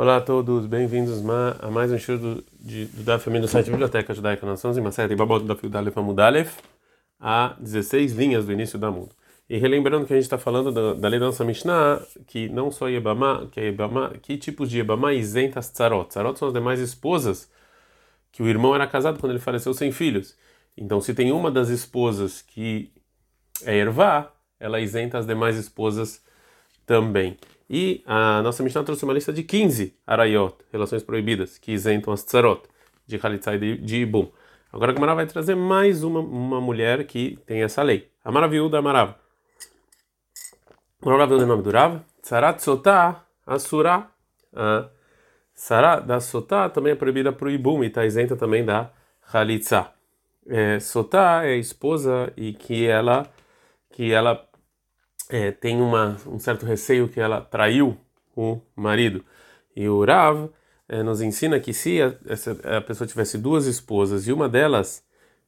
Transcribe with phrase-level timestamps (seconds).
[0.00, 1.20] Olá a todos, bem-vindos
[1.58, 5.12] a mais um estudo do, do da família do site Biblioteca Judaica Nações em Macerta
[5.12, 6.56] e Babot da Fiudalef Amudalef
[7.18, 9.10] a 16 linhas do início da mundo.
[9.50, 12.70] E relembrando que a gente está falando da, da, lei da nossa Mishnah, que não
[12.70, 16.08] só Yebama, que, é Yebama, que tipos de Yebama isenta as tzarot.
[16.10, 17.50] Tzarot são as demais esposas
[18.30, 20.36] que o irmão era casado quando ele faleceu sem filhos.
[20.76, 22.92] Então, se tem uma das esposas que
[23.64, 26.22] é ervá, ela isenta as demais esposas
[26.86, 27.36] também.
[27.68, 32.22] E a nossa Mishnah trouxe uma lista de 15 arayot, relações proibidas, que isentam as
[32.22, 32.62] tzarot,
[33.06, 34.30] de Khalitsa e de, de Ibum.
[34.72, 38.10] Agora a Gamara vai trazer mais uma, uma mulher que tem essa lei.
[38.24, 39.14] A Maraviúda Amarav.
[41.04, 44.08] Moral do nome do Rav, Sarat Sotá, Asura,
[44.54, 44.88] a
[45.54, 48.90] Sará da Sotá também é proibida para o Ibum e está isenta também da
[49.32, 49.92] Khalitsa.
[50.46, 53.26] É, Sotá é a esposa e que ela
[53.90, 54.47] que ela
[55.28, 57.96] é, tem uma, um certo receio que ela traiu
[58.36, 59.24] o marido.
[59.74, 60.48] E o Rav
[60.88, 65.04] é, nos ensina que se a, essa, a, pessoa tivesse duas esposas e uma delas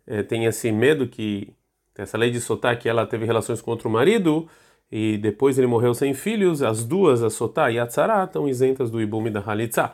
[0.07, 1.53] é, tem esse medo que
[1.97, 4.49] essa lei de Sotá que ela teve relações com outro marido
[4.91, 8.91] e depois ele morreu sem filhos, as duas, a Sotá e a Tzara, estão isentas
[8.91, 9.93] do Ibum e da Halitza.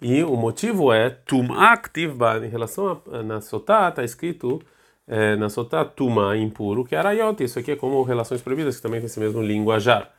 [0.00, 1.48] E o motivo é Tum
[2.42, 4.60] em relação a na Sotá, está escrito
[5.06, 7.42] é, na Sotá Tuma, impuro, que é Arayot.
[7.42, 10.10] Isso aqui é como relações proibidas, que também tem esse mesmo linguajar.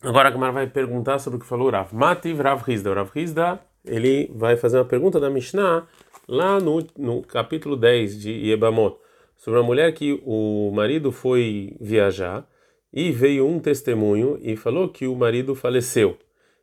[0.00, 1.92] Agora a Gamar vai perguntar sobre o que falou Rav.
[1.92, 2.90] Mativ Rav Hizda.
[2.90, 5.86] O Rav Hizda, ele vai fazer uma pergunta da Mishnah
[6.28, 8.96] lá no, no capítulo 10 de Yebamot
[9.36, 12.46] sobre uma mulher que o marido foi viajar
[12.92, 16.16] e veio um testemunho e falou que o marido faleceu.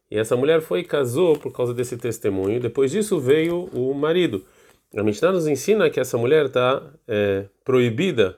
[0.09, 2.59] E essa mulher foi e casou por causa desse testemunho.
[2.59, 4.43] Depois disso veio o marido.
[4.93, 8.37] A Mishnah nos ensina que essa mulher está é, proibida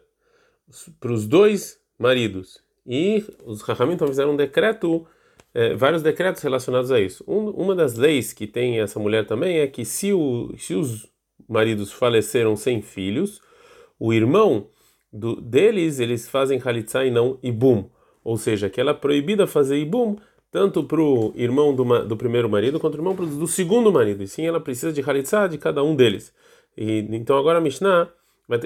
[1.00, 2.62] para os dois maridos.
[2.86, 5.06] E os Rahamim fizeram um decreto,
[5.53, 7.23] é, vários decretos relacionados a isso.
[7.28, 11.08] Um, uma das leis que tem essa mulher também é que se, o, se os
[11.48, 13.42] maridos faleceram sem filhos,
[14.00, 14.69] o irmão
[15.12, 17.90] do, deles, eles fazem halitzá e não ibum.
[18.24, 20.18] Ou seja, que ela é proibida fazer ibum
[20.57, 24.23] tanto para o irmão do, do, primeiro marido quanto o irmão do segundo marido.
[24.23, 26.34] E sim, ela precisa de halitzá de cada um deles.
[26.75, 28.09] E, então agora a Mishnah,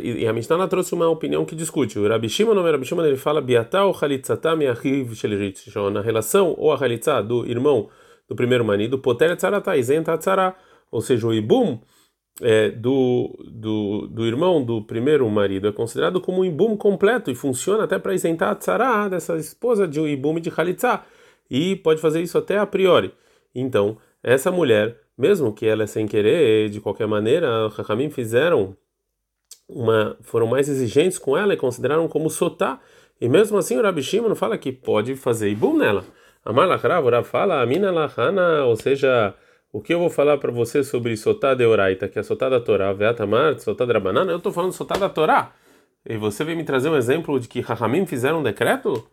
[0.01, 1.99] e a Mishnah ela trouxe uma opinião que discute.
[1.99, 5.11] O Rabi Shimon, o Rabi Shimon, ele fala me'achiv
[5.91, 7.89] na relação ou a halitzá do irmão
[8.25, 10.55] do primeiro marido, poter tzaratá, isenta tzará.
[10.89, 11.77] Ou seja, o ibum
[12.41, 17.35] é, do, do, do irmão do primeiro marido é considerado como um ibum completo e
[17.35, 21.01] funciona até para isentar a tzara dessa esposa de um ibum de Khalitsa.
[21.51, 23.13] E pode fazer isso até a priori.
[23.53, 28.73] Então, essa mulher, mesmo que ela é sem querer, de qualquer maneira, os Hakamim fizeram
[29.67, 32.79] uma, foram mais exigentes com ela e consideraram como sotá.
[33.19, 36.05] E mesmo assim o Rabi Shimon fala que pode fazer ibum nela.
[36.45, 39.35] Amar lachrav, o fala, amina lachana, ou seja,
[39.73, 42.61] o que eu vou falar para você sobre Sotá de Oraita, que é Sotá da
[42.61, 45.53] Torá, Veatamar, Sotá de Rabanana, eu estou falando Sotá da Torá.
[46.05, 49.05] E você vem me trazer um exemplo de que Rahamim fizeram um decreto?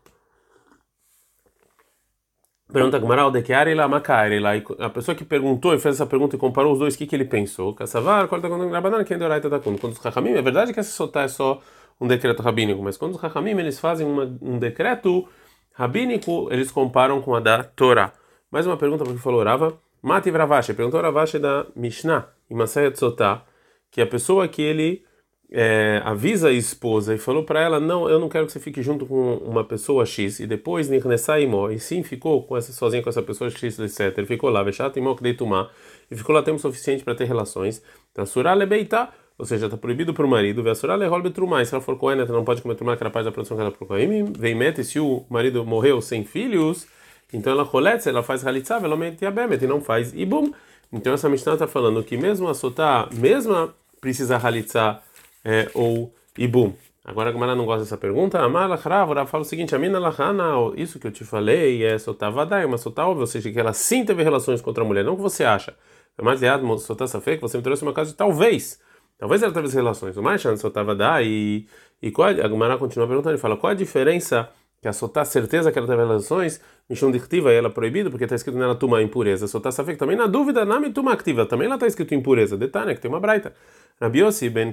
[2.71, 4.51] Pergunta Gmaral de Keari lá Makari lá.
[4.79, 7.17] A pessoa que perguntou e fez essa pergunta e comparou os dois, o que, que
[7.17, 7.75] ele pensou?
[7.75, 10.91] Kassavar, corta quando Rabanana, quem de Oraita da Quando os Rahamim, é verdade que essa
[10.91, 11.63] Sotá é só
[11.99, 15.27] um decreto rabínico, mas quando os Rahamim eles fazem uma, um decreto
[15.73, 18.13] rabínico, eles comparam com a da Torá.
[18.51, 19.79] Mais uma pergunta porque falou Rava.
[20.03, 23.45] Mati Ravashi, perguntou Ravashi da Mishnah, em Masaya Tzotá,
[23.91, 25.05] que a pessoa que ele
[25.51, 28.83] é, avisa a esposa e falou para ela: Não, eu não quero que você fique
[28.83, 33.09] junto com uma pessoa X, e depois Nirnesaimó, e sim ficou com essa, sozinho com
[33.09, 34.19] essa pessoa X, etc.
[34.19, 35.71] Ele ficou lá, Veshatimó Kdeitumá,
[36.11, 37.83] e ficou lá tempo suficiente para ter relações.
[38.13, 41.83] Então, Surale Beitá, ou seja, está proibido para o marido, Vessurale Rolbe Trumá, se ela
[41.83, 44.03] for coena, não pode comer Trumá, que era parte da produção que ela procurou.
[44.39, 46.87] Vem mete, se o marido morreu sem filhos
[47.33, 50.53] então ela roletz, ela faz halitzá, ela bemet e não faz ibum.
[50.93, 55.03] Então essa Mishnah está falando que mesmo a sotá, mesmo precisa halitzá
[55.49, 56.75] é, ou ibum.
[57.03, 58.39] Agora a Gamara não gosta dessa pergunta.
[58.39, 60.45] Amar lachrav, fala o seguinte: a mina lachana,
[60.77, 63.73] isso que eu te falei é sotá vadai, uma sotá óbvia, ou seja, que ela
[63.73, 65.75] sim teve relações com outra mulher, não que você acha.
[66.19, 68.79] É mais errado, sotá safek, você me trouxe uma casa de talvez.
[69.17, 70.17] Talvez ela teve relações.
[70.19, 71.67] O mais chance sotá vadai e,
[72.03, 75.73] e qual, a Gamara continua perguntando, ele fala, qual a diferença que a sotá certeza
[75.73, 79.47] que ela teve relações, Mishum Dictiva, ela é proibida porque está escrito nela tuma impureza.
[79.49, 82.57] Sotá Safek também na dúvida, nami tuma activa, também ela está escrito impureza.
[82.57, 83.53] Detalhe, que tem uma braita.
[84.01, 84.73] Rabiossi ben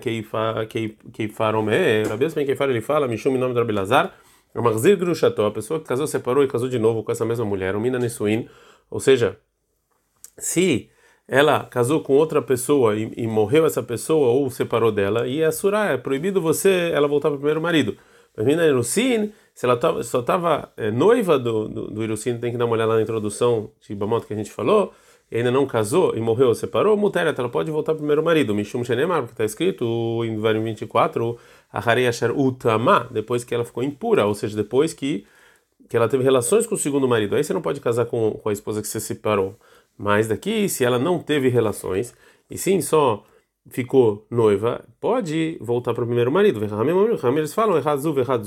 [1.12, 4.14] Keifaromé, Rabiossi ben Keifar ele fala, Mishum em nome do Rabilazar,
[4.54, 7.74] Marzir Grushato, a pessoa que casou, separou e casou de novo com essa mesma mulher,
[7.78, 8.48] Mina Nisuin,
[8.90, 9.38] ou seja,
[10.38, 10.90] se
[11.28, 15.52] ela casou com outra pessoa e, e, morreu essa pessoa ou separou dela, e é
[15.52, 17.98] surá, é proibido você ela voltar para o primeiro marido.
[18.44, 22.74] Mina Nerusin, se ela só estava é, noiva do, do, do tem que dar uma
[22.74, 24.94] olhada na introdução de Bamoto que a gente falou,
[25.32, 28.24] e ainda não casou e morreu ou separou, Muteret, ela pode voltar para o primeiro
[28.24, 28.54] marido.
[28.54, 31.38] Mishum Shenemar, porque está escrito em Varim 24,
[31.72, 35.26] Aharei Asher Utama, depois que ela ficou impura, ou seja, depois que,
[35.90, 37.36] que ela teve relações com o segundo marido.
[37.36, 39.56] Aí você não pode casar com, com a esposa que você separou.
[39.98, 42.14] Mas daqui, se ela não teve relações,
[42.50, 43.24] e sim só
[43.70, 46.62] ficou noiva, pode voltar para o primeiro marido.
[47.38, 47.78] Eles falam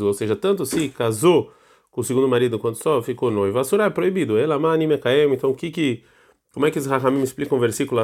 [0.06, 1.52] ou seja, tanto se casou
[1.90, 4.38] com o segundo marido quanto só ficou noiva, Asura é proibido.
[4.38, 4.58] Ela
[5.34, 6.04] então o que que
[6.52, 8.00] como é que os Rahamim explicam o versículo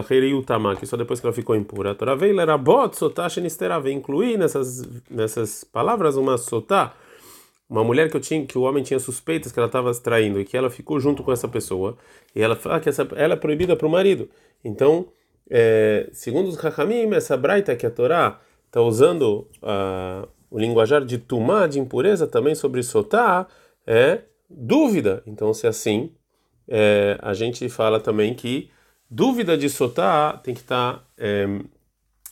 [0.76, 1.90] que só depois que ela ficou impura?
[1.90, 1.94] A
[2.43, 2.94] era bot,
[3.90, 6.94] incluir nessas, nessas palavras uma sotá,
[7.69, 10.44] uma mulher que, eu tinha, que o homem tinha suspeitas que ela estava traindo e
[10.44, 11.96] que ela ficou junto com essa pessoa,
[12.34, 14.28] e ela fala que essa, ela é proibida para o marido.
[14.62, 15.08] Então,
[15.50, 21.19] é, segundo os Rahamim, essa braita que a Torá está usando uh, o linguajar de
[21.19, 23.46] tumá, de impureza, também sobre sotá,
[23.87, 25.23] é dúvida.
[25.26, 26.12] Então, se assim,
[26.69, 28.70] é, a gente fala também que
[29.11, 31.46] dúvida de sotá tem que estar tá, é,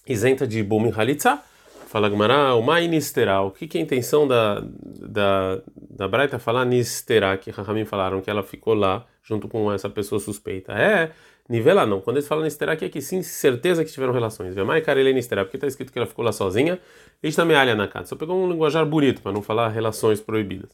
[0.07, 1.41] isenta de bum halitza.
[1.89, 3.43] Fala Gmará, o mai nisterá.
[3.43, 8.23] O que, que é a intenção da, da, da Braita falar nisterá, que Rahamim falaram
[8.23, 10.73] que ela ficou lá junto com essa pessoa suspeita?
[10.73, 11.13] É
[11.53, 12.01] nivelar não.
[12.01, 14.55] Quando eles falam nisterá, que é que sim, certeza que tiveram relações.
[14.55, 16.81] Vê mais carele nisterá, porque está escrito que ela ficou lá sozinha.
[17.23, 18.07] Eles também alha na casa.
[18.07, 20.71] Só pegou um linguajar bonito para não falar relações proibidas.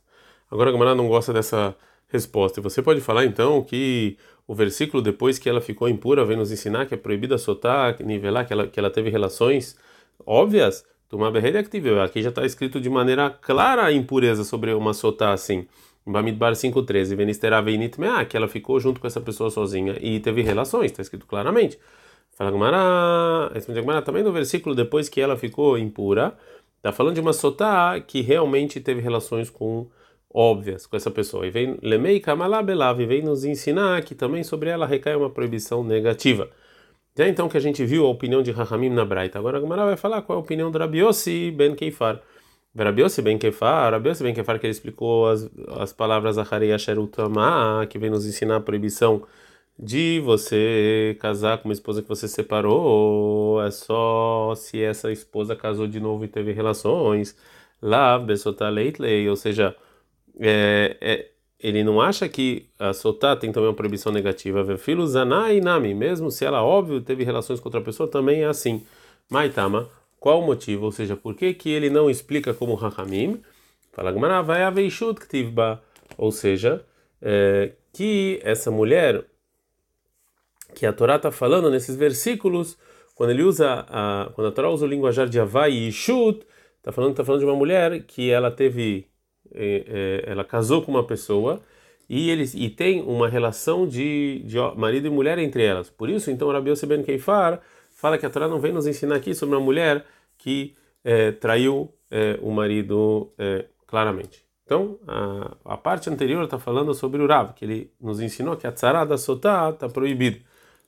[0.49, 1.75] Agora a Gmará não gosta dessa
[2.07, 2.61] resposta.
[2.61, 4.17] E você pode falar então que
[4.47, 8.47] o versículo depois que ela ficou impura vem nos ensinar que é proibido soltar, nivelar,
[8.47, 9.77] que ela, que ela teve relações
[10.25, 10.85] óbvias.
[11.09, 12.05] Tomar activa.
[12.05, 15.67] Aqui já está escrito de maneira clara a impureza sobre uma sotá assim.
[16.09, 20.87] Bamidbar 5.13, Venistera Veinit que ela ficou junto com essa pessoa sozinha e teve relações,
[20.87, 21.79] está escrito claramente.
[22.33, 26.35] Fala Gumara, também no versículo depois que ela ficou impura,
[26.77, 29.87] está falando de uma sotá que realmente teve relações com
[30.33, 31.47] óbvias com essa pessoa.
[31.47, 36.49] E vem Lemei Kamalabelav, vem nos ensinar que também sobre ela recai uma proibição negativa.
[37.15, 39.85] Já então que a gente viu a opinião de Rahamim na Braita, agora a Gamara
[39.85, 42.23] vai falar qual é a opinião do Rabiossi ben Keifar.
[42.85, 45.49] Rabiossi ben Keifar, Rabiossi ben Keifar que ele explicou as,
[45.79, 49.23] as palavras Acharei Asherutama, que vem nos ensinar a proibição
[49.79, 55.87] de você casar com uma esposa que você separou, é só se essa esposa casou
[55.87, 57.37] de novo e teve relações.
[57.81, 59.77] Lá, Besotá Leitlei, ou seja,
[60.41, 61.31] é, é,
[61.61, 64.77] ele não acha que a soltar tem também uma proibição negativa.
[64.77, 68.85] Filho zanai nami, mesmo se ela óbvio teve relações com outra pessoa, também é assim.
[69.31, 69.89] Maitama,
[70.21, 70.87] qual o motivo?
[70.87, 73.41] Ou seja, por que que ele não explica como Rahamim?
[73.93, 75.83] Fala vai aveishut ktivba,
[76.17, 76.85] ou seja,
[77.21, 79.25] é, que essa mulher
[80.75, 82.79] que a Torá está falando nesses versículos,
[83.15, 86.93] quando ele usa a, quando a Torá usa o linguajar de avai e shut, está
[86.93, 89.09] falando, tá falando de uma mulher que ela teve
[89.53, 91.61] é, é, ela casou com uma pessoa
[92.09, 95.91] e eles e tem uma relação de, de marido e mulher entre elas.
[95.91, 97.61] Por isso, então, Rabi Yossi ben Keifar
[97.99, 100.07] fala que a Torá não vem nos ensinar aqui sobre uma mulher
[100.39, 104.45] que é, traiu é, o marido é, claramente.
[104.65, 108.69] Então, a, a parte anterior está falando sobre o Rav, que ele nos ensinou que
[108.69, 110.39] a tzara da sotá está proibido.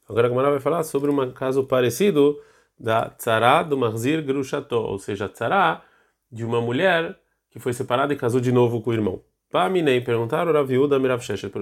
[0.08, 2.40] Agora a Gemara vai falar sobre um caso parecido
[2.78, 5.82] da tzara do marzir grushato, ou seja, a tzara
[6.30, 7.18] de uma mulher
[7.50, 9.20] que foi separada e casou de novo com o irmão.
[9.50, 11.52] Paminei, perguntaram a viúva Mirav Sheshet,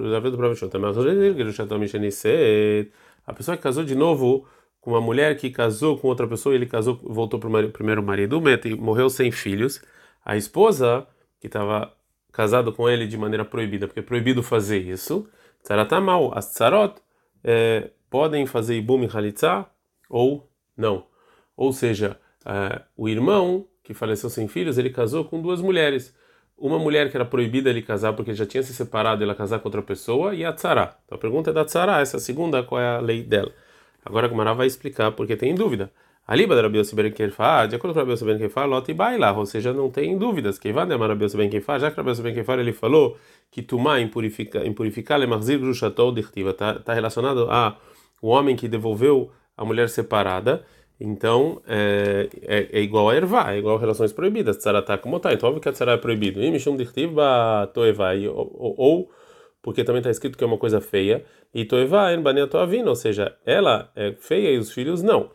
[3.25, 4.45] a pessoa que casou de novo
[4.81, 8.41] com uma mulher que casou com outra pessoa, ele casou, voltou para o primeiro marido,
[8.65, 9.81] e morreu sem filhos.
[10.23, 11.07] A esposa,
[11.39, 11.93] que estava
[12.31, 15.27] casada com ele de maneira proibida, porque é proibido fazer isso,
[15.63, 16.95] tzarata mal, as tzarot
[17.43, 19.65] é, podem fazer ibum e halitzá
[20.09, 21.05] ou não.
[21.55, 26.15] Ou seja, é, o irmão que faleceu sem filhos, ele casou com duas mulheres.
[26.57, 29.67] Uma mulher que era proibida ele casar porque já tinha se separado, ela casar com
[29.67, 30.95] outra pessoa, e a tzara.
[31.05, 33.51] Então a pergunta é da tzara, essa segunda, qual é a lei dela?
[34.05, 35.91] Agora a Gumara vai explicar porque tem dúvida.
[36.27, 38.93] Aliba da Rabi Yossi ben Kefa, de acordo com Rabi Yossi ben Kefa, Lot e
[38.93, 40.59] Baila, ou seja, não tem dúvidas.
[40.73, 43.17] Vai de Rabi Yossi ben Kefa, já que Rabi Yossi ben Kefa ele falou
[43.49, 47.77] que Tumá impurificar, impurificar lemarzir grushatou dirtiva, está tá relacionado a
[48.21, 50.63] o homem que devolveu a mulher separada
[50.99, 54.57] então, é, é, é, igual a ervá, é igual a relações proibidas.
[54.57, 55.31] Tzaratá como tá.
[55.31, 56.43] Então, óbvio que a tzara é proibido.
[56.43, 58.11] E mishum dichtiva toevá.
[58.33, 59.09] Ou,
[59.61, 61.25] porque também está escrito que é uma coisa feia.
[61.53, 62.89] E toevá en bania toavina.
[62.89, 65.31] Ou seja, ela é feia e os filhos não.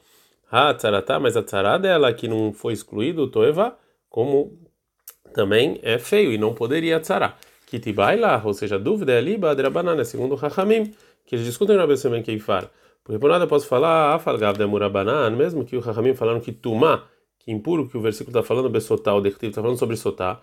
[0.51, 3.77] Ah, tzaratá, mas a tzara dela que não foi excluído, toevá,
[4.09, 4.59] como
[5.35, 7.35] também é feio e não poderia tzara.
[7.67, 10.95] Kitibai lá, ou seja, a dúvida é ali, badrabanana, segundo o Hachamim,
[11.27, 12.71] que eles discutem na Bessemen Keifar.
[13.03, 17.05] Porque por nada posso falar, afalgav de murabanan, mesmo que o Rahamim falaram que tumá,
[17.39, 20.41] que impuro, que o versículo está falando, besotá, o dectivo está falando sobre sotá,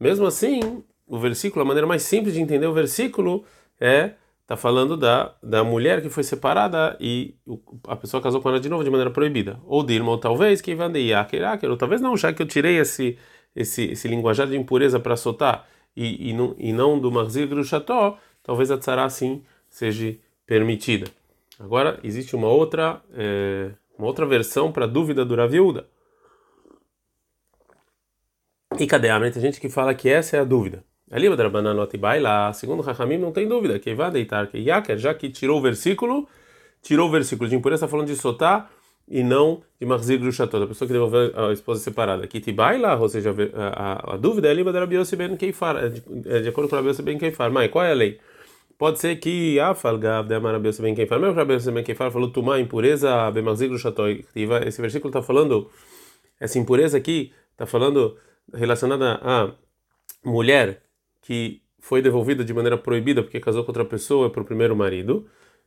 [0.00, 3.44] Mesmo assim, o versículo, a maneira mais simples de entender o versículo
[3.80, 4.12] é
[4.46, 7.34] tá falando da, da mulher que foi separada e
[7.86, 9.60] a pessoa casou com ela de novo de maneira proibida.
[9.66, 10.88] Ou de irmão, talvez, que vai
[11.68, 13.18] ou talvez não, já que eu tirei esse,
[13.54, 18.18] esse, esse linguajar de impureza para soltar e, e, não, e não do Marzir Grusható,
[18.42, 21.10] talvez a tzara sim seja permitida.
[21.60, 25.86] Agora, existe uma outra, é, uma outra versão para a dúvida do Raviuda.
[28.78, 29.08] E cadê?
[29.30, 30.84] Tem gente que fala que essa é a dúvida.
[31.10, 31.28] Ali,
[32.20, 33.78] lá, segundo Rahamim, não tem dúvida.
[33.78, 36.28] Que vai deitar que Yaker, já que tirou o versículo,
[36.82, 38.68] tirou o versículo de impureza, está falando de Sotá
[39.10, 42.26] e não de Marzir Grushatot, a pessoa que devolveu a esposa separada.
[42.26, 45.34] Que te baila, ou seja, a, a, a dúvida é a língua da Rabiose Ben
[45.36, 47.50] Keifar, de, acordo com Rabiose Ben Keifar.
[47.50, 48.18] Mas qual é a lei?
[48.76, 52.60] Pode ser que a falgav de Rabiose Ben Keifar, mesmo Rabiose Ben Keifar falou Tumá,
[52.60, 54.26] impureza, Ben Marzir Grushatot.
[54.66, 55.70] Esse versículo está falando,
[56.38, 58.16] essa impureza aqui, está falando
[58.52, 59.52] relacionada a
[60.24, 60.82] mulher
[61.28, 65.26] que foi devolvida de maneira proibida porque casou com outra pessoa para o primeiro marido,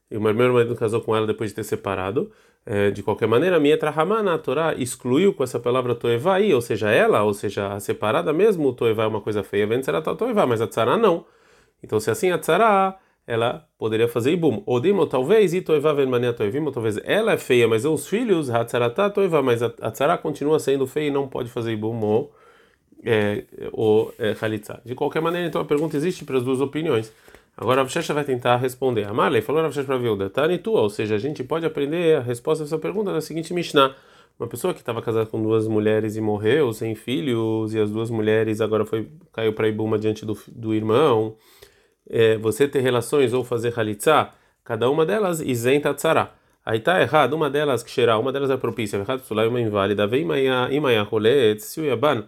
[0.09, 2.31] e o primeiro marido casou com ela depois de ter separado.
[2.65, 6.51] É, de qualquer maneira, a minha Trahamana, a Torá excluiu com essa palavra Toevá aí,
[6.51, 9.83] ou seja, ela, ou seja, a separada mesmo, o Toevá é uma coisa feia, vem
[9.83, 11.25] será Toevá, mas a Tzara não.
[11.83, 14.63] Então, se assim a Tzara, ela poderia fazer Ibum.
[14.65, 18.49] Ou Dimo, talvez, e Toevá vem mania Toevim, talvez ela é feia, mas os filhos,
[18.49, 22.03] a Tzara tá Toevá, mas a Tzara continua sendo feia e não pode fazer Ibum
[22.03, 22.33] ou
[23.05, 24.81] é, o é, Khalitsa.
[24.85, 27.11] De qualquer maneira, então a pergunta existe para as duas opiniões.
[27.57, 29.05] Agora a Avshesha vai tentar responder.
[29.05, 32.17] A Marley falou a Avshesha para Vilda, Tani tua, ou seja, a gente pode aprender
[32.17, 33.95] a resposta dessa pergunta na seguinte Mishnah.
[34.39, 38.09] Uma pessoa que estava casada com duas mulheres e morreu sem filhos, e as duas
[38.09, 41.35] mulheres agora foi caiu para Ibuma diante do, do irmão.
[42.09, 44.29] É, você ter relações ou fazer Khalitsa,
[44.63, 46.31] cada uma delas isenta tzara.
[46.65, 50.21] Aí tá errado, uma delas que cheirar, uma delas é propícia, errado, uma inválida, vem
[50.21, 52.25] imaia rolet, se o yaban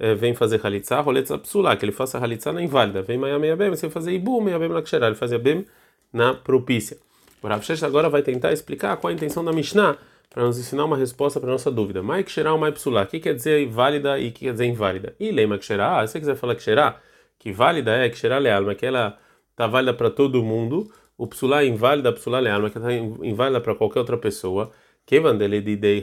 [0.00, 3.02] é, vem fazer halitza, roletza psula, que ele faça halitza na inválida.
[3.02, 5.66] Vem meia meia bem, você vai fazer ibu meia bem na ksherá, ele fazia bem
[6.10, 6.96] na propícia.
[7.42, 9.98] O Rav agora vai tentar explicar qual a intenção da Mishnah
[10.30, 12.02] para nos ensinar uma resposta para nossa dúvida.
[12.02, 14.64] Mai ksherá ou mai psula, o que quer dizer válida e o que quer dizer
[14.64, 15.14] inválida?
[15.20, 16.98] E lema ksherá, se você quiser falar ksherá,
[17.38, 19.18] que válida é ksherá leal, mas que ela
[19.50, 23.60] está válida para todo mundo, o psula é inválida, psula leal, mas que está inválida
[23.60, 24.70] para qualquer outra pessoa.
[25.04, 26.02] Kevan dele de dei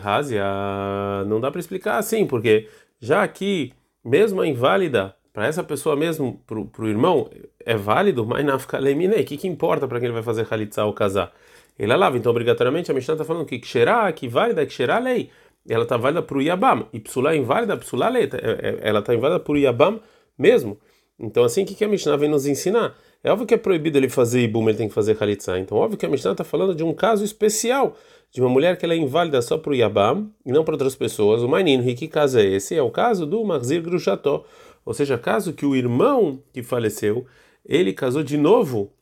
[1.25, 2.67] não dá para explicar assim, porque
[2.99, 3.73] já que
[4.07, 7.29] mesmo a inválida, para essa pessoa mesmo, para o irmão,
[7.63, 10.85] é válido, mas na lemine, o que, que importa para quem ele vai fazer halitza
[10.85, 11.31] ou casar?
[11.77, 14.97] Ele é lava, então obrigatoriamente a Mishnah está falando que xerá, que válida, que xerá
[14.97, 15.29] lei.
[15.69, 16.87] Ela está válida para o Yabam.
[16.91, 18.23] E psulá é inválida, psulá lei.
[18.23, 19.99] É, é, ela está inválida para o Yabam
[20.39, 20.79] mesmo.
[21.19, 22.95] Então, assim, o que, que a Mishnah vem nos ensinar?
[23.23, 25.59] É óbvio que é proibido ele fazer Ibum, ele tem que fazer Halitzah.
[25.59, 27.95] Então, óbvio que a Mishnah está falando de um caso especial,
[28.31, 30.95] de uma mulher que ela é inválida só para o Yabam e não para outras
[30.95, 31.41] pessoas.
[31.41, 32.75] O Mainin, que caso é esse?
[32.75, 34.45] É o caso do Marzir Grusható.
[34.85, 37.25] Ou seja, caso que o irmão que faleceu,
[37.65, 38.93] ele casou de novo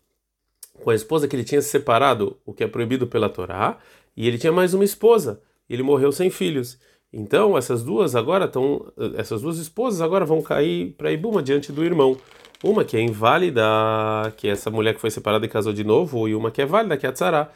[0.84, 3.77] com a esposa que ele tinha se separado, o que é proibido pela Torá,
[4.15, 5.41] e ele tinha mais uma esposa.
[5.70, 6.77] E ele morreu sem filhos.
[7.12, 8.91] Então, essas duas agora estão.
[9.15, 12.17] Essas duas esposas agora vão cair para Ibuma diante do irmão.
[12.63, 13.63] Uma que é inválida,
[14.38, 16.65] que é essa mulher que foi separada e casou de novo, e uma que é
[16.65, 17.51] válida, que é a Tzara.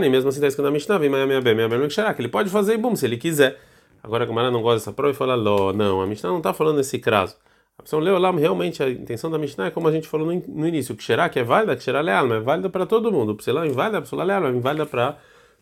[0.00, 2.48] Nem mesmo assim está escrito na Mishnah, vem minha bem, minha bem, que ele pode
[2.48, 3.58] fazer Ibum se ele quiser.
[4.02, 6.54] Agora a Gamara não gosta dessa prova e fala, Ló, não, a Mishnah não está
[6.54, 7.36] falando nesse caso.
[7.78, 10.42] A pessoa leu lá, realmente a intenção da Mishnah é como a gente falou no,
[10.48, 13.36] no início, que Xerá, que é válida, que Xerá leal, é válida para todo mundo.
[13.36, 15.18] Psilão é inválida, a Psilá leal, é inválida para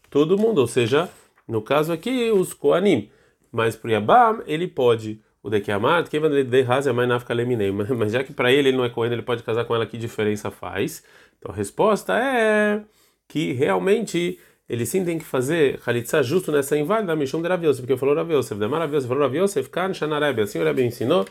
[0.09, 0.59] todo mundo.
[0.59, 1.11] Ou seja,
[1.47, 3.11] no caso aqui, os Koanim.
[3.53, 5.21] Mas para o Yabam, ele pode.
[5.43, 7.71] O de Kiamat, que de Hazer mais nafka leminei.
[7.97, 9.97] Mas já que para ele ele não é Cohen, ele pode casar com ela, que
[9.97, 11.05] diferença faz?
[11.39, 12.83] Então a resposta é
[13.29, 17.97] que realmente ele sim tem que fazer Khalitsa justo nessa inválida Mishum de Rav porque
[17.97, 21.25] falou Rav Yosef, de Rav Yosef, falou Rav Yosef, Kan Shanarebe, assim o Rebbe ensinou,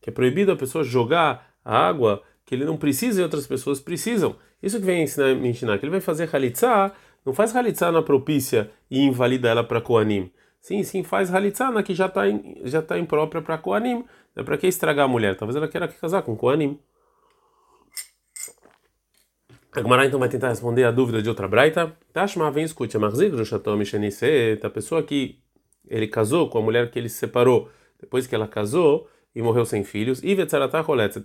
[0.00, 3.80] que é proibido a pessoa jogar a água que ele não precisa e outras pessoas
[3.80, 4.36] precisam.
[4.62, 6.92] Isso que vem ensinar, me ensinar, que ele vai fazer Khalitsa
[7.26, 10.30] não faz halitzá na propícia e invalida ela para Koanim.
[10.60, 12.22] Sim, sim, faz halitzá na que já está
[12.62, 14.04] já tá imprópria para Koanim.
[14.36, 15.36] É para que estragar a mulher?
[15.36, 16.78] Talvez ela queira casar com Koanim.
[19.76, 21.92] A Gemara então vai tentar responder a dúvida de outra braita.
[22.10, 25.38] Tashma vem escute, a pessoa que
[25.86, 29.66] ele casou com a mulher que ele se separou depois que ela casou e morreu
[29.66, 30.34] sem filhos, e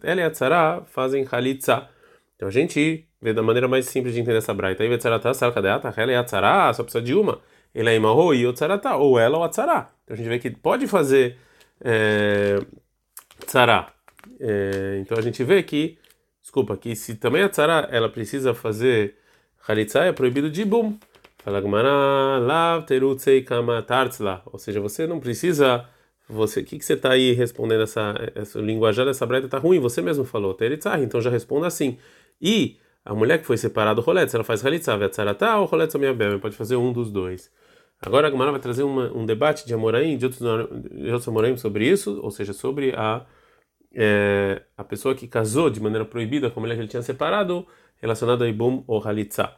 [0.03, 1.89] ela e a tzara fazem halitzá.
[2.35, 4.83] Então a gente vê da maneira mais simples de entender essa braita.
[4.83, 7.39] Aí vetzarata, sarkadeata, ela e atzara, só precisa de uma.
[7.73, 9.87] Ele é imaho e otzarata, ou ela ou atzara.
[10.03, 11.37] Então a gente vê que pode fazer
[11.79, 12.59] é,
[13.45, 13.87] tzara.
[14.41, 15.97] É, então a gente vê que,
[16.41, 19.15] desculpa, que se também a tzara ela precisa fazer
[19.67, 20.97] halitzá, é proibido de bum
[21.43, 21.59] Fala
[22.39, 24.43] lav terutzei kama tartzla.
[24.45, 25.85] Ou seja, você não precisa.
[26.29, 29.79] Você, o que, que você está aí respondendo essa, essa linguajar dessa breta está ruim?
[29.79, 31.97] Você mesmo falou, teritzah, então já responda assim.
[32.39, 36.39] E a mulher que foi separada do roletz, ela faz halitzah, vetzaratá ou roletz bem,
[36.39, 37.51] pode fazer um dos dois.
[37.99, 41.57] Agora a Gemara vai trazer uma, um debate de Amoraim, de outros, de outros Amoraim
[41.57, 43.25] sobre isso, ou seja, sobre a,
[43.93, 47.65] é, a pessoa que casou de maneira proibida com a mulher que ele tinha separado,
[48.01, 49.57] relacionado a Ibum ou Halitzah.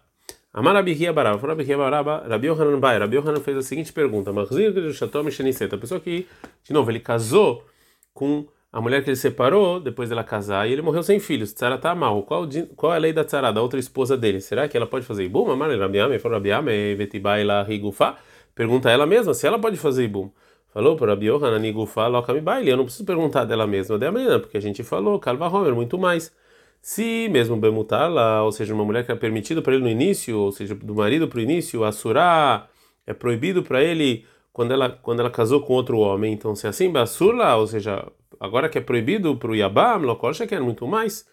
[0.54, 4.94] Amar Abihia Baraba, Abihia Baraba, Rabi Yohanan Bai, Rabi Yohanan fez a seguinte pergunta, Marzir
[4.94, 6.28] Shatom Sheniseta, a pessoa que,
[6.64, 7.66] de novo, ele casou
[8.14, 11.54] com a mulher que ele separou depois dela casar e ele morreu sem filhos.
[11.54, 12.24] Tzara tá mal.
[12.24, 14.42] Qual, qual é a lei da Tzara, da outra esposa dele?
[14.42, 15.50] Será que ela pode fazer Ibum?
[15.52, 18.16] Amar Rabiame, falou Rabiame, Vetibai la Rigufa.
[18.56, 20.32] Pergunta ela mesma se ela pode fazer Ibum.
[20.74, 22.72] Falou para Rabi Yohanan, Nigufa, Lokami Baile.
[22.72, 26.00] Eu não preciso perguntar dela mesma, da menina, porque a gente falou, Calva Homer, muito
[26.00, 26.34] mais.
[26.82, 30.52] Se mesmo Bemutala, ou seja, uma mulher que é permitido para ele no início, ou
[30.52, 32.68] seja, do marido para o início, Assurá
[33.06, 36.34] é proibido para ele quando ela, quando ela casou com outro homem.
[36.34, 38.06] Então, se é assim, Basula, ou seja,
[38.40, 41.26] agora que é proibido para o Yabam, Lokosha quer muito mais.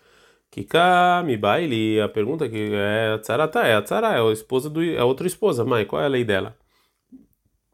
[0.51, 4.83] Kika Mibaili, a pergunta que é a Tzarata, é a Tzara, é a esposa do,
[4.83, 6.57] é a outra esposa, mãe, qual é a lei dela?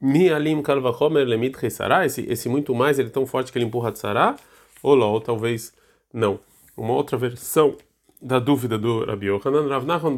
[0.00, 3.93] Mi alim kalvachomer lemit esse, esse muito mais, ele é tão forte que ele empurra
[3.93, 4.37] Tzara?
[4.83, 5.73] Ou lol, talvez
[6.12, 6.38] não
[6.76, 7.76] uma outra versão
[8.21, 10.15] da dúvida do Rabi Yohanan, Rav Nachman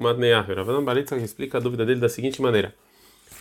[0.00, 0.42] Madneah.
[0.42, 2.74] Rav Nachman Baritzhak explica a dúvida dele da seguinte maneira: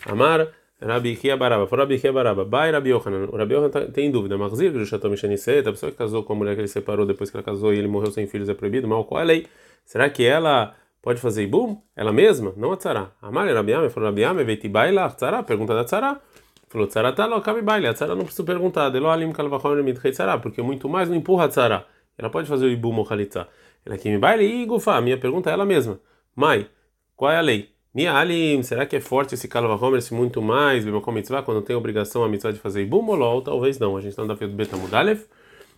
[0.05, 0.47] Amar
[0.81, 3.29] Rabi Chia Baraba, for Rabi Chia Baraba, Bai Rabi Yohanan.
[3.31, 6.55] O Rabi Yohanan tem dúvida, Marzir Jushatom Mishaniset, a pessoa que casou com a mulher
[6.55, 9.03] que ele separou depois que ela casou e ele morreu sem filhos é proibido, mal
[9.05, 9.47] qual é a lei?
[9.85, 11.81] Será que ela pode fazer ibum?
[11.95, 12.53] Ela mesma?
[12.55, 13.11] Não a tzara.
[13.21, 16.21] Amar Rabi Yame, falou Rabi Yame, veiti baila, tzara, pergunta da tzara.
[16.67, 20.11] Falou, tzara tá lo, cabe baile, a tzara não precisa perguntar, delo alim kalvachom mitchei
[20.11, 21.85] tzara, porque muito mais não empurra a tzara.
[22.17, 23.47] Ela pode fazer o ibum ou halitza.
[23.85, 25.01] Ela aqui me baile e gufa.
[25.01, 25.99] Minha pergunta é ela mesma.
[26.35, 26.67] Mai,
[27.15, 27.71] qual é a lei?
[27.93, 31.61] Minha alim, será que é forte esse kalva homer, se muito mais, bimacom mitzvah, quando
[31.61, 33.41] tem obrigação a mitzvah de fazer ibum ou?
[33.41, 33.97] Talvez não.
[33.97, 35.25] A gente está no desafio do betamudalev.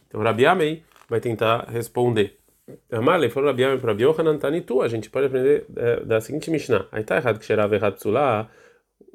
[0.07, 2.42] Então Rabi Amei vai tentar responder.
[2.91, 4.81] Amarle, falou Rabi Amei para Yohanan Tanitu.
[4.81, 6.87] A gente pode aprender é, da seguinte Mishnah.
[6.91, 8.49] Aí está errado que cheirava errado psulá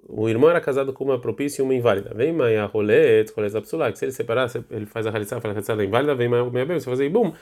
[0.09, 2.13] o irmão era casado com uma propícia e uma inválida.
[2.15, 5.55] Vem mãe a rolet, rolet apsulá, que se ele separar, ele faz a halitzá, faz
[5.55, 7.33] a halitzá da inválida, vem mãe a bem, você faz ibum.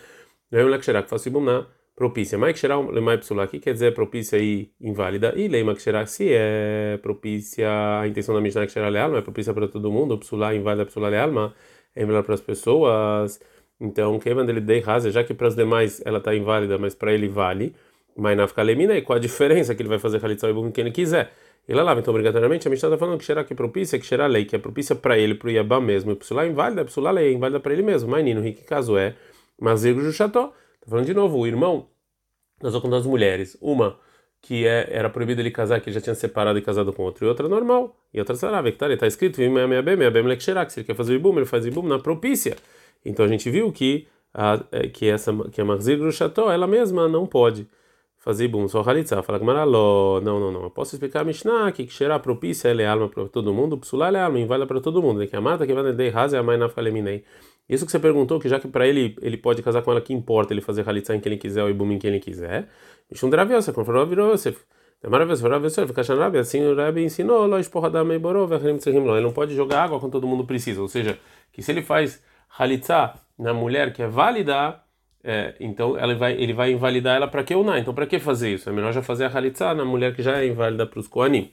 [0.51, 2.37] Vem o lekxerá, que faz ibum na propícia.
[2.55, 5.33] Xerá, lemai psulá, o que quer dizer propícia e inválida?
[5.37, 7.69] E leima que xerá, se é propícia,
[8.01, 11.09] a intenção da Mishnah é xerá lealma, é propícia para todo mundo, psulá, inválida, psulá
[11.09, 11.55] lealma,
[11.95, 13.41] é melhor para as pessoas.
[13.81, 17.13] Então, que ele dei rasa, já que para os demais ela está inválida, mas para
[17.13, 17.75] ele vale,
[18.17, 18.47] mas na
[18.97, 21.33] e qual a diferença que ele vai fazer halitzá e ibum que ele quiser?
[21.69, 24.27] Ele lava, então obrigatoriamente a Mishnah está falando que será que é propícia, que será
[24.27, 27.35] lei, que é propícia para ele, para o Yabá mesmo, e psulá inválida, psulá lei,
[27.35, 28.09] inválida para ele mesmo.
[28.09, 29.17] Mas Nino, que caso é?
[29.61, 31.89] Mas Ego Jusható, está falando de novo, o irmão,
[32.63, 33.99] nós vamos contar as mulheres, uma
[34.41, 37.29] que é, era proibido ele casar, que já tinha separado e casado com outro, e
[37.29, 41.47] outra normal, e outra sarava, que está escrito, se ele quer fazer o ibum, ele
[41.47, 42.57] faz o ibum na propícia.
[43.05, 47.09] Então a gente viu que, a, é, que, essa, que a Marzir Grusható, ela mesma
[47.09, 47.67] não pode
[48.27, 49.23] fazer bum, só halitzá.
[49.23, 49.45] Fala que.
[49.45, 50.63] Não, não, não.
[50.65, 54.09] Eu posso explicar a Mishnah que cheirar propícia ele é alma para todo mundo, psulá
[54.09, 55.25] ele é alma, inválida para todo mundo.
[55.29, 57.23] Que a mata que vai de raza é a mãe na faleminei.
[57.69, 60.13] Isso que você perguntou, que já que para ele ele pode casar com ela, que
[60.13, 62.69] importa ele fazer halitzá em quem ele quiser ou ibum em quem ele quiser.
[63.11, 64.59] Mishum draviosa, conforme virou Yosef.
[65.03, 65.87] É maravilhoso, maravilhoso.
[65.87, 70.13] Fica achando assim o Rebbe ensinou, lo esporradar meiborov, ele não pode jogar água quando
[70.13, 70.81] todo mundo precisa.
[70.81, 71.19] Ou seja,
[71.53, 72.23] que se ele faz
[72.59, 74.81] halitzá na mulher que é válida,
[75.23, 77.77] é, então ela vai, ele vai invalidar ela para que ou não?
[77.77, 78.69] Então para que fazer isso?
[78.69, 81.53] É melhor já fazer a halitzá na mulher que já é inválida para os koanim.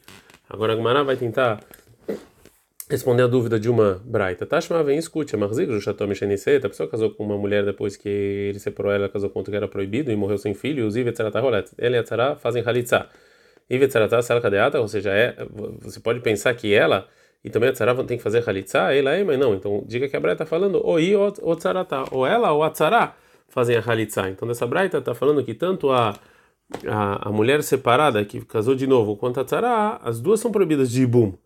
[0.50, 1.60] Agora a Gemara vai tentar
[2.94, 4.46] responder a dúvida de uma braita.
[4.46, 8.60] Tashma vem escute, Marzik, Jushatom Sheniseta, a pessoa casou com uma mulher depois que ele
[8.60, 11.72] separou ela, casou com outro que era proibido e morreu sem filho, os Ivetzaratá rolet.
[11.78, 13.08] Ele e a Tzara fazem halitzá.
[13.70, 15.36] Ivetzaratá salkadeata, ou seja, é,
[15.82, 17.08] você pode pensar que ela
[17.44, 19.56] e também a Tzara tem que fazer halitzá, ela é, mas não.
[19.56, 22.70] Então diga que a braita está falando ou I ou Tzaratá, ou ela ou a
[22.70, 23.16] Tzara
[23.54, 24.30] fazem a halitzá.
[24.30, 26.14] Então dessa braita está falando que tanto a,
[26.88, 30.92] a, a, mulher separada que casou de novo quanto a tzara, as duas são proibidas
[30.92, 31.38] de ibum.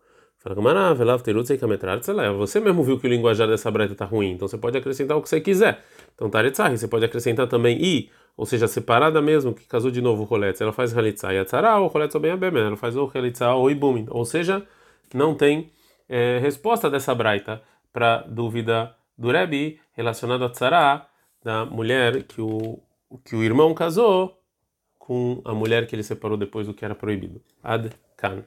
[2.38, 5.22] Você mesmo viu que o linguajar dessa braita está ruim, então você pode acrescentar o
[5.22, 5.84] que você quiser.
[6.14, 10.22] Então taritzah, você pode acrescentar também i, ou seja, separada mesmo, que casou de novo
[10.22, 13.10] o roletz, ela faz halitzá e a tzara, ou roletz bem bem, ela faz o
[13.12, 14.06] halitzá ou ibum.
[14.10, 14.66] Ou seja,
[15.12, 15.70] não tem
[16.08, 21.06] é, resposta dessa braita para dúvida do Rebbe relacionada a tzara,
[21.42, 22.78] da mulher que o,
[23.24, 24.38] que o irmão casou
[24.98, 27.40] com a mulher que ele separou depois do que era proibido.
[27.62, 28.44] Ad Kan.